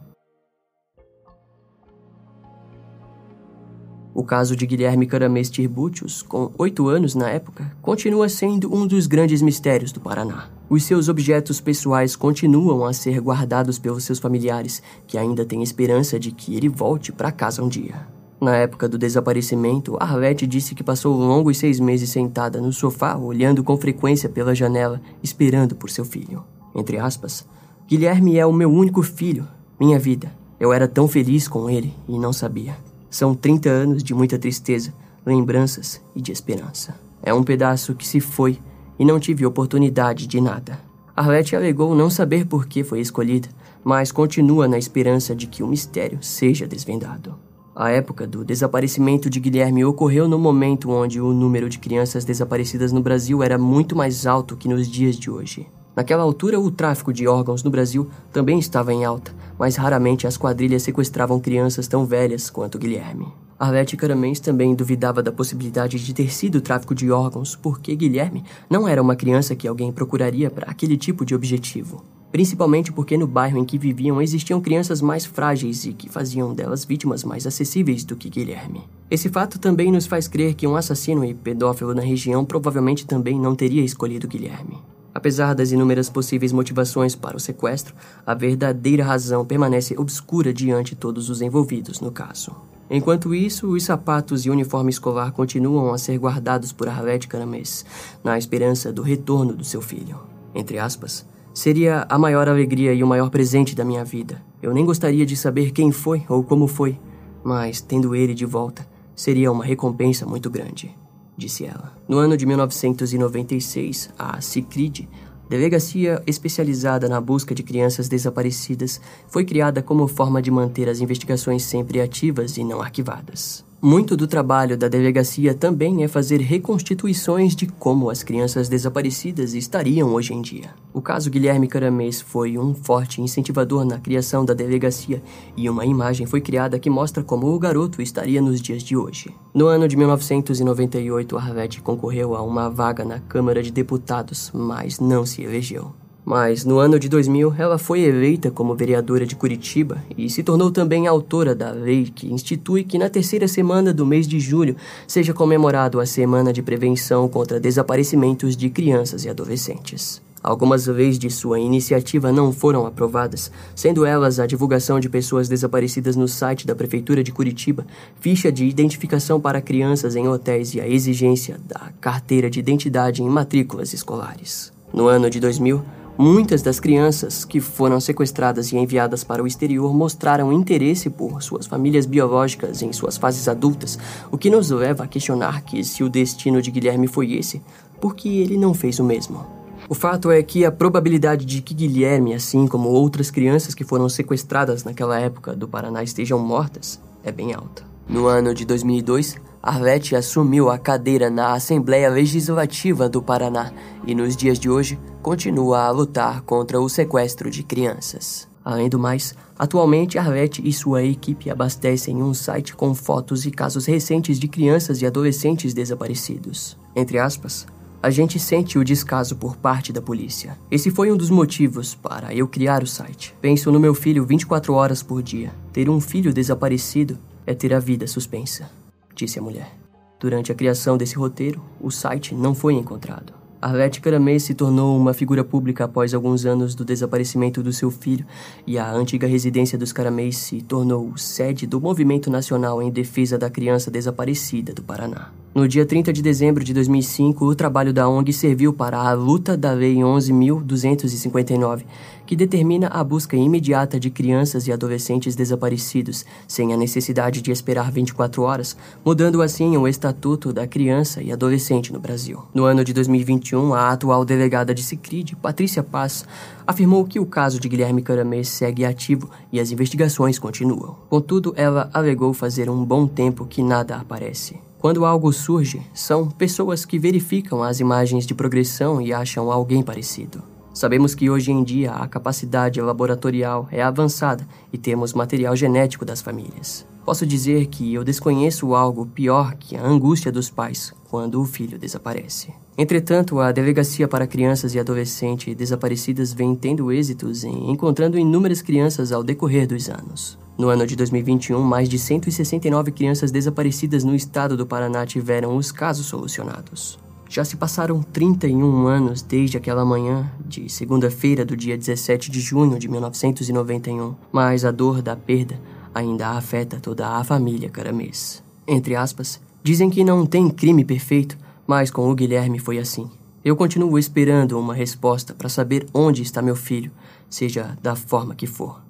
O 4.13 4.23
caso 4.23 4.55
de 4.55 4.65
Guilherme 4.65 5.05
Caramês 5.05 5.49
Tirbútios, 5.49 6.23
com 6.23 6.51
oito 6.57 6.87
anos 6.87 7.13
na 7.13 7.29
época, 7.29 7.71
continua 7.81 8.27
sendo 8.27 8.73
um 8.73 8.87
dos 8.87 9.05
grandes 9.05 9.41
mistérios 9.41 9.91
do 9.91 9.99
Paraná. 9.99 10.49
Os 10.67 10.83
seus 10.83 11.07
objetos 11.07 11.61
pessoais 11.61 12.15
continuam 12.15 12.85
a 12.85 12.91
ser 12.91 13.19
guardados 13.19 13.77
pelos 13.77 14.03
seus 14.03 14.17
familiares, 14.17 14.81
que 15.05 15.17
ainda 15.17 15.45
têm 15.45 15.61
esperança 15.61 16.19
de 16.19 16.31
que 16.31 16.55
ele 16.55 16.67
volte 16.67 17.11
para 17.11 17.31
casa 17.31 17.63
um 17.63 17.67
dia. 17.67 18.07
Na 18.41 18.55
época 18.55 18.87
do 18.87 18.97
desaparecimento, 18.97 19.97
Arlette 19.99 20.47
disse 20.47 20.73
que 20.73 20.83
passou 20.83 21.15
longos 21.15 21.57
seis 21.57 21.79
meses 21.79 22.09
sentada 22.09 22.59
no 22.59 22.73
sofá, 22.73 23.15
olhando 23.15 23.63
com 23.63 23.77
frequência 23.77 24.29
pela 24.29 24.55
janela, 24.55 25.01
esperando 25.21 25.75
por 25.75 25.89
seu 25.89 26.05
filho. 26.05 26.43
Entre 26.73 26.97
aspas, 26.97 27.45
Guilherme 27.87 28.37
é 28.37 28.45
o 28.45 28.53
meu 28.53 28.71
único 28.71 29.03
filho, 29.03 29.47
minha 29.79 29.99
vida. 29.99 30.31
Eu 30.59 30.71
era 30.73 30.87
tão 30.87 31.07
feliz 31.07 31.47
com 31.47 31.69
ele 31.69 31.93
e 32.07 32.17
não 32.17 32.31
sabia. 32.31 32.77
São 33.09 33.33
30 33.33 33.69
anos 33.69 34.03
de 34.03 34.13
muita 34.13 34.37
tristeza, 34.37 34.93
lembranças 35.25 36.01
e 36.15 36.21
de 36.21 36.31
esperança. 36.31 36.95
É 37.21 37.33
um 37.33 37.43
pedaço 37.43 37.95
que 37.95 38.07
se 38.07 38.19
foi 38.19 38.59
e 38.97 39.05
não 39.05 39.19
tive 39.19 39.45
oportunidade 39.45 40.27
de 40.27 40.39
nada. 40.39 40.79
Arlette 41.15 41.55
alegou 41.55 41.95
não 41.95 42.09
saber 42.09 42.45
por 42.45 42.65
que 42.65 42.83
foi 42.83 43.01
escolhida, 43.01 43.49
mas 43.83 44.11
continua 44.11 44.67
na 44.67 44.77
esperança 44.77 45.35
de 45.35 45.47
que 45.47 45.63
o 45.63 45.67
mistério 45.67 46.19
seja 46.21 46.67
desvendado. 46.67 47.35
A 47.75 47.89
época 47.89 48.27
do 48.27 48.43
desaparecimento 48.43 49.29
de 49.29 49.39
Guilherme 49.39 49.85
ocorreu 49.85 50.27
no 50.27 50.37
momento 50.37 50.89
onde 50.89 51.21
o 51.21 51.33
número 51.33 51.69
de 51.69 51.79
crianças 51.79 52.25
desaparecidas 52.25 52.91
no 52.91 53.01
Brasil 53.01 53.41
era 53.41 53.57
muito 53.57 53.95
mais 53.95 54.27
alto 54.27 54.57
que 54.57 54.67
nos 54.67 54.87
dias 54.87 55.15
de 55.15 55.29
hoje. 55.29 55.65
Naquela 55.99 56.23
altura, 56.23 56.57
o 56.57 56.71
tráfico 56.71 57.11
de 57.11 57.27
órgãos 57.27 57.61
no 57.61 57.69
Brasil 57.69 58.09
também 58.31 58.57
estava 58.57 58.93
em 58.93 59.03
alta, 59.03 59.35
mas 59.57 59.75
raramente 59.75 60.25
as 60.25 60.37
quadrilhas 60.37 60.83
sequestravam 60.83 61.41
crianças 61.41 61.89
tão 61.89 62.05
velhas 62.05 62.49
quanto 62.49 62.79
Guilherme. 62.79 63.27
Arlette 63.59 63.97
Caramês 63.97 64.39
também 64.39 64.73
duvidava 64.73 65.21
da 65.21 65.29
possibilidade 65.29 65.99
de 65.99 66.13
ter 66.13 66.31
sido 66.31 66.61
tráfico 66.61 66.95
de 66.95 67.11
órgãos, 67.11 67.53
porque 67.53 67.93
Guilherme 67.97 68.45
não 68.69 68.87
era 68.87 69.01
uma 69.01 69.13
criança 69.13 69.57
que 69.57 69.67
alguém 69.67 69.91
procuraria 69.91 70.49
para 70.49 70.71
aquele 70.71 70.95
tipo 70.95 71.25
de 71.25 71.35
objetivo. 71.35 72.01
Principalmente 72.31 72.93
porque 72.93 73.17
no 73.17 73.27
bairro 73.27 73.57
em 73.57 73.65
que 73.65 73.77
viviam 73.77 74.21
existiam 74.21 74.61
crianças 74.61 75.01
mais 75.01 75.25
frágeis 75.25 75.83
e 75.83 75.91
que 75.91 76.07
faziam 76.07 76.53
delas 76.53 76.85
vítimas 76.85 77.25
mais 77.25 77.45
acessíveis 77.45 78.05
do 78.05 78.15
que 78.15 78.29
Guilherme. 78.29 78.83
Esse 79.11 79.27
fato 79.27 79.59
também 79.59 79.91
nos 79.91 80.05
faz 80.05 80.29
crer 80.29 80.53
que 80.53 80.65
um 80.65 80.77
assassino 80.77 81.25
e 81.25 81.33
pedófilo 81.33 81.93
na 81.93 82.01
região 82.01 82.45
provavelmente 82.45 83.05
também 83.05 83.37
não 83.37 83.53
teria 83.53 83.83
escolhido 83.83 84.29
Guilherme. 84.29 84.77
Apesar 85.13 85.55
das 85.55 85.71
inúmeras 85.71 86.09
possíveis 86.09 86.51
motivações 86.51 87.15
para 87.15 87.35
o 87.35 87.39
sequestro, 87.39 87.95
a 88.25 88.33
verdadeira 88.33 89.03
razão 89.03 89.43
permanece 89.43 89.95
obscura 89.97 90.53
diante 90.53 90.95
todos 90.95 91.29
os 91.29 91.41
envolvidos 91.41 91.99
no 91.99 92.11
caso. 92.11 92.55
Enquanto 92.89 93.35
isso, 93.35 93.67
os 93.67 93.83
sapatos 93.83 94.45
e 94.45 94.49
o 94.49 94.53
uniforme 94.53 94.89
escolar 94.89 95.31
continuam 95.31 95.93
a 95.93 95.97
ser 95.97 96.17
guardados 96.17 96.71
por 96.71 96.87
Arlette 96.87 97.27
Caramês, 97.27 97.85
na 98.23 98.37
esperança 98.37 98.91
do 98.91 99.01
retorno 99.01 99.53
do 99.53 99.63
seu 99.63 99.81
filho. 99.81 100.19
Entre 100.55 100.79
aspas, 100.79 101.25
seria 101.53 102.05
a 102.09 102.17
maior 102.17 102.47
alegria 102.47 102.93
e 102.93 103.03
o 103.03 103.07
maior 103.07 103.29
presente 103.29 103.75
da 103.75 103.85
minha 103.85 104.03
vida. 104.03 104.41
Eu 104.61 104.73
nem 104.73 104.85
gostaria 104.85 105.25
de 105.25 105.35
saber 105.35 105.71
quem 105.71 105.91
foi 105.91 106.23
ou 106.27 106.43
como 106.43 106.67
foi, 106.67 106.99
mas 107.43 107.79
tendo 107.79 108.15
ele 108.15 108.33
de 108.33 108.45
volta, 108.45 108.87
seria 109.15 109.51
uma 109.51 109.63
recompensa 109.63 110.25
muito 110.25 110.49
grande 110.49 110.95
disse 111.39 111.65
ela. 111.65 111.91
No 112.07 112.17
ano 112.17 112.37
de 112.37 112.45
1996, 112.45 114.11
a 114.19 114.39
CICRID, 114.39 115.09
delegacia 115.49 116.21
especializada 116.27 117.09
na 117.09 117.19
busca 117.19 117.55
de 117.55 117.63
crianças 117.63 118.07
desaparecidas, 118.07 119.01
foi 119.27 119.43
criada 119.43 119.81
como 119.81 120.07
forma 120.07 120.41
de 120.41 120.51
manter 120.51 120.87
as 120.87 120.99
investigações 120.99 121.63
sempre 121.63 121.99
ativas 121.99 122.57
e 122.57 122.63
não 122.63 122.81
arquivadas. 122.81 123.67
Muito 123.81 124.17
do 124.17 124.27
trabalho 124.27 124.77
da 124.77 124.89
delegacia 124.89 125.53
também 125.53 126.03
é 126.03 126.07
fazer 126.09 126.41
reconstituições 126.41 127.55
de 127.55 127.65
como 127.65 128.09
as 128.09 128.21
crianças 128.21 128.67
desaparecidas 128.67 129.53
estariam 129.53 130.13
hoje 130.13 130.33
em 130.33 130.41
dia. 130.41 130.71
O 130.93 131.01
caso 131.01 131.29
Guilherme 131.29 131.65
Caramês 131.65 132.19
foi 132.19 132.57
um 132.57 132.73
forte 132.75 133.21
incentivador 133.21 133.85
na 133.85 133.97
criação 133.97 134.43
da 134.43 134.53
delegacia 134.53 135.23
e 135.55 135.69
uma 135.69 135.85
imagem 135.85 136.27
foi 136.27 136.41
criada 136.41 136.77
que 136.77 136.89
mostra 136.89 137.23
como 137.23 137.47
o 137.47 137.57
garoto 137.57 138.01
estaria 138.01 138.41
nos 138.41 138.59
dias 138.59 138.83
de 138.83 138.97
hoje. 138.97 139.33
No 139.53 139.67
ano 139.67 139.87
de 139.87 139.95
1998, 139.95 141.37
Arvete 141.37 141.81
concorreu 141.81 142.35
a 142.35 142.41
uma 142.41 142.69
vaga 142.69 143.05
na 143.05 143.19
Câmara 143.19 143.63
de 143.63 143.71
Deputados, 143.71 144.51
mas 144.53 144.99
não 144.99 145.25
se 145.25 145.41
elegeu. 145.41 145.93
Mas 146.29 146.63
no 146.63 146.77
ano 146.77 146.99
de 146.99 147.09
2000, 147.09 147.55
ela 147.57 147.79
foi 147.79 148.01
eleita 148.01 148.51
como 148.51 148.75
vereadora 148.75 149.25
de 149.25 149.35
Curitiba 149.35 149.97
e 150.15 150.29
se 150.29 150.43
tornou 150.43 150.69
também 150.69 151.07
autora 151.07 151.55
da 151.55 151.71
lei 151.71 152.05
que 152.05 152.31
institui 152.31 152.83
que 152.83 152.99
na 152.99 153.09
terceira 153.09 153.47
semana 153.47 153.91
do 153.91 154.05
mês 154.05 154.27
de 154.27 154.39
julho 154.39 154.75
seja 155.07 155.33
comemorado 155.33 155.99
a 155.99 156.05
Semana 156.05 156.53
de 156.53 156.61
Prevenção 156.61 157.27
contra 157.27 157.59
Desaparecimentos 157.59 158.55
de 158.55 158.69
Crianças 158.69 159.25
e 159.25 159.29
Adolescentes. 159.29 160.21
Algumas 160.43 160.85
leis 160.85 161.17
de 161.17 161.31
sua 161.31 161.57
iniciativa 161.57 162.31
não 162.31 162.53
foram 162.53 162.85
aprovadas, 162.85 163.51
sendo 163.75 164.05
elas 164.05 164.39
a 164.39 164.45
divulgação 164.45 164.99
de 164.99 165.09
pessoas 165.09 165.49
desaparecidas 165.49 166.15
no 166.15 166.27
site 166.27 166.67
da 166.67 166.75
Prefeitura 166.75 167.23
de 167.23 167.31
Curitiba, 167.31 167.87
ficha 168.19 168.51
de 168.51 168.67
identificação 168.67 169.41
para 169.41 169.63
crianças 169.63 170.15
em 170.15 170.27
hotéis 170.27 170.75
e 170.75 170.79
a 170.79 170.87
exigência 170.87 171.59
da 171.67 171.89
carteira 171.99 172.51
de 172.51 172.59
identidade 172.59 173.23
em 173.23 173.27
matrículas 173.27 173.93
escolares. 173.93 174.71
No 174.93 175.07
ano 175.07 175.29
de 175.29 175.39
2000, 175.39 175.83
Muitas 176.21 176.61
das 176.61 176.81
crianças 176.81 177.45
que 177.45 177.61
foram 177.61 177.97
sequestradas 177.97 178.73
e 178.73 178.77
enviadas 178.77 179.23
para 179.23 179.41
o 179.41 179.47
exterior 179.47 179.93
mostraram 179.93 180.51
interesse 180.51 181.09
por 181.09 181.41
suas 181.41 181.65
famílias 181.65 182.05
biológicas 182.05 182.81
em 182.81 182.91
suas 182.91 183.17
fases 183.17 183.47
adultas, 183.47 183.97
o 184.29 184.37
que 184.37 184.49
nos 184.49 184.69
leva 184.69 185.05
a 185.05 185.07
questionar 185.07 185.61
que 185.61 185.81
se 185.81 186.03
o 186.03 186.09
destino 186.09 186.61
de 186.61 186.71
Guilherme 186.71 187.07
foi 187.07 187.35
esse, 187.35 187.61
por 188.01 188.15
que 188.17 188.41
ele 188.41 188.57
não 188.57 188.73
fez 188.73 188.99
o 188.99 189.03
mesmo? 189.05 189.47
O 189.87 189.95
fato 189.95 190.29
é 190.29 190.43
que 190.43 190.65
a 190.65 190.71
probabilidade 190.73 191.45
de 191.45 191.61
que 191.61 191.73
Guilherme, 191.73 192.33
assim 192.33 192.67
como 192.67 192.89
outras 192.89 193.31
crianças 193.31 193.73
que 193.73 193.85
foram 193.85 194.09
sequestradas 194.09 194.83
naquela 194.83 195.17
época 195.17 195.55
do 195.55 195.69
Paraná, 195.69 196.03
estejam 196.03 196.37
mortas 196.37 196.99
é 197.23 197.31
bem 197.31 197.53
alta. 197.53 197.81
No 198.09 198.27
ano 198.27 198.53
de 198.53 198.65
2002, 198.65 199.37
Arlete 199.61 200.15
assumiu 200.15 200.69
a 200.69 200.77
cadeira 200.77 201.29
na 201.29 201.53
Assembleia 201.53 202.09
Legislativa 202.09 203.09
do 203.09 203.21
Paraná 203.21 203.73
e, 204.07 204.15
nos 204.15 204.37
dias 204.37 204.57
de 204.57 204.69
hoje, 204.69 204.97
continua 205.21 205.83
a 205.83 205.91
lutar 205.91 206.41
contra 206.43 206.79
o 206.79 206.87
sequestro 206.87 207.51
de 207.51 207.61
crianças. 207.61 208.47
Além 208.63 208.87
do 208.87 208.97
mais, 208.97 209.35
atualmente 209.57 210.17
Arlete 210.17 210.61
e 210.65 210.71
sua 210.71 211.03
equipe 211.03 211.49
abastecem 211.49 212.23
um 212.23 212.33
site 212.33 212.73
com 212.73 212.95
fotos 212.95 213.45
e 213.45 213.51
casos 213.51 213.85
recentes 213.85 214.39
de 214.39 214.47
crianças 214.47 215.01
e 215.01 215.05
adolescentes 215.05 215.73
desaparecidos. 215.73 216.77
Entre 216.95 217.19
aspas, 217.19 217.67
a 218.01 218.09
gente 218.09 218.39
sente 218.39 218.79
o 218.79 218.83
descaso 218.83 219.35
por 219.35 219.57
parte 219.57 219.91
da 219.91 220.01
polícia. 220.01 220.57
Esse 220.71 220.89
foi 220.89 221.11
um 221.11 221.17
dos 221.17 221.29
motivos 221.29 221.93
para 221.93 222.33
eu 222.33 222.47
criar 222.47 222.81
o 222.81 222.87
site. 222.87 223.35
Penso 223.41 223.69
no 223.73 223.79
meu 223.79 223.93
filho 223.93 224.25
24 224.25 224.73
horas 224.73 225.03
por 225.03 225.21
dia. 225.21 225.51
Ter 225.73 225.89
um 225.89 225.99
filho 225.99 226.33
desaparecido 226.33 227.17
é 227.45 227.53
ter 227.53 227.73
a 227.73 227.79
vida 227.79 228.07
suspensa 228.07 228.79
disse 229.19 229.39
a 229.39 229.41
mulher. 229.41 229.71
Durante 230.19 230.51
a 230.51 230.55
criação 230.55 230.97
desse 230.97 231.15
roteiro, 231.15 231.61
o 231.79 231.91
site 231.91 232.33
não 232.35 232.53
foi 232.53 232.73
encontrado. 232.73 233.33
Arlette 233.61 233.99
Caramê 233.99 234.39
se 234.39 234.53
tornou 234.53 234.97
uma 234.97 235.13
figura 235.13 235.43
pública 235.43 235.83
após 235.83 236.13
alguns 236.13 236.45
anos 236.45 236.73
do 236.73 236.85
desaparecimento 236.85 237.61
do 237.61 237.73
seu 237.73 237.91
filho 237.91 238.25
e 238.65 238.77
a 238.77 238.89
antiga 238.89 239.27
residência 239.27 239.77
dos 239.77 239.91
Caramês 239.91 240.37
se 240.37 240.61
tornou 240.61 241.17
sede 241.17 241.67
do 241.67 241.81
Movimento 241.81 242.31
Nacional 242.31 242.81
em 242.81 242.89
Defesa 242.89 243.37
da 243.37 243.49
Criança 243.49 243.91
Desaparecida 243.91 244.73
do 244.73 244.81
Paraná. 244.81 245.31
No 245.53 245.67
dia 245.67 245.85
30 245.85 246.13
de 246.13 246.21
dezembro 246.21 246.63
de 246.63 246.73
2005, 246.73 247.43
o 247.43 247.53
trabalho 247.53 247.91
da 247.91 248.07
ONG 248.07 248.31
serviu 248.31 248.71
para 248.71 248.97
a 248.97 249.11
luta 249.11 249.57
da 249.57 249.73
Lei 249.73 249.95
11.259, 249.95 251.83
que 252.29 252.35
determina 252.35 252.85
a 252.89 253.03
busca 253.03 253.35
imediata 253.35 253.99
de 253.99 254.11
crianças 254.11 254.67
e 254.67 254.71
adolescentes 254.71 255.35
desaparecidos, 255.35 256.23
sem 256.47 256.71
a 256.71 256.77
necessidade 256.77 257.41
de 257.41 257.49
esperar 257.49 257.91
24 257.91 258.43
horas, 258.43 258.77
mudando 259.03 259.41
assim 259.41 259.75
o 259.75 259.87
Estatuto 259.87 260.53
da 260.53 260.67
Criança 260.67 261.23
e 261.23 261.31
Adolescente 261.31 261.91
no 261.91 261.99
Brasil. 261.99 262.43
No 262.53 262.65
ano 262.65 262.85
de 262.85 262.93
2021, 262.93 263.73
a 263.73 263.89
atual 263.89 264.23
delegada 264.23 264.75
de 264.75 264.83
Cicrid, 264.83 265.35
Patrícia 265.37 265.81
Paz, 265.81 266.23
afirmou 266.67 267.03
que 267.03 267.19
o 267.19 267.25
caso 267.25 267.59
de 267.59 267.67
Guilherme 267.67 268.03
Caramês 268.03 268.47
segue 268.47 268.85
ativo 268.85 269.27
e 269.51 269.59
as 269.59 269.71
investigações 269.71 270.37
continuam. 270.37 270.97
Contudo, 271.09 271.51
ela 271.57 271.89
alegou 271.91 272.31
fazer 272.31 272.69
um 272.69 272.85
bom 272.85 273.07
tempo 273.07 273.47
que 273.47 273.63
nada 273.63 273.95
aparece. 273.95 274.55
Quando 274.77 275.03
algo 275.03 275.33
surge, 275.33 275.81
são 275.95 276.29
pessoas 276.29 276.85
que 276.85 276.99
verificam 276.99 277.63
as 277.63 277.79
imagens 277.79 278.27
de 278.27 278.35
progressão 278.35 279.01
e 279.01 279.11
acham 279.11 279.51
alguém 279.51 279.81
parecido. 279.81 280.43
Sabemos 280.79 281.13
que 281.13 281.29
hoje 281.29 281.51
em 281.51 281.61
dia 281.61 281.91
a 281.91 282.07
capacidade 282.07 282.79
laboratorial 282.79 283.67
é 283.69 283.81
avançada 283.81 284.47
e 284.71 284.77
temos 284.77 285.11
material 285.11 285.53
genético 285.53 286.05
das 286.05 286.21
famílias. 286.21 286.85
Posso 287.03 287.25
dizer 287.25 287.65
que 287.65 287.93
eu 287.93 288.01
desconheço 288.01 288.73
algo 288.73 289.05
pior 289.05 289.55
que 289.55 289.75
a 289.75 289.85
angústia 289.85 290.31
dos 290.31 290.49
pais 290.49 290.93
quando 291.09 291.41
o 291.41 291.43
filho 291.43 291.77
desaparece. 291.77 292.53
Entretanto, 292.77 293.41
a 293.41 293.51
Delegacia 293.51 294.07
para 294.07 294.25
Crianças 294.25 294.73
e 294.73 294.79
Adolescentes 294.79 295.53
Desaparecidas 295.53 296.31
vem 296.31 296.55
tendo 296.55 296.93
êxitos 296.93 297.43
em 297.43 297.69
encontrando 297.69 298.17
inúmeras 298.17 298.61
crianças 298.61 299.11
ao 299.11 299.21
decorrer 299.21 299.67
dos 299.67 299.89
anos. 299.89 300.39
No 300.57 300.69
ano 300.69 300.87
de 300.87 300.95
2021, 300.95 301.61
mais 301.61 301.89
de 301.89 301.99
169 301.99 302.93
crianças 302.93 303.31
desaparecidas 303.31 304.05
no 304.05 304.15
estado 304.15 304.55
do 304.55 304.65
Paraná 304.65 305.05
tiveram 305.05 305.57
os 305.57 305.73
casos 305.73 306.05
solucionados. 306.05 306.97
Já 307.29 307.45
se 307.45 307.55
passaram 307.55 308.01
31 308.01 308.87
anos 308.87 309.21
desde 309.21 309.55
aquela 309.55 309.85
manhã 309.85 310.29
de 310.43 310.67
segunda-feira 310.67 311.45
do 311.45 311.55
dia 311.55 311.77
17 311.77 312.29
de 312.29 312.41
junho 312.41 312.77
de 312.77 312.89
1991, 312.89 314.15
mas 314.31 314.65
a 314.65 314.71
dor 314.71 315.01
da 315.01 315.15
perda 315.15 315.57
ainda 315.93 316.31
afeta 316.31 316.79
toda 316.79 317.07
a 317.07 317.23
família 317.23 317.69
caramês. 317.69 318.43
Entre 318.67 318.95
aspas, 318.95 319.39
dizem 319.63 319.89
que 319.89 320.03
não 320.03 320.25
tem 320.25 320.49
crime 320.49 320.83
perfeito, 320.83 321.37
mas 321.65 321.89
com 321.89 322.09
o 322.09 322.15
Guilherme 322.15 322.59
foi 322.59 322.79
assim. 322.79 323.09
Eu 323.45 323.55
continuo 323.55 323.97
esperando 323.97 324.59
uma 324.59 324.73
resposta 324.73 325.33
para 325.33 325.47
saber 325.47 325.87
onde 325.93 326.21
está 326.21 326.41
meu 326.41 326.55
filho, 326.55 326.91
seja 327.29 327.77
da 327.81 327.95
forma 327.95 328.35
que 328.35 328.47
for 328.47 328.89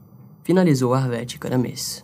finalizou 0.49 0.95
Arlete 0.95 1.37
Caramês. 1.37 2.03